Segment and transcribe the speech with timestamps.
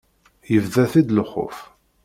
[0.51, 1.57] Yebda-t-id lxuf.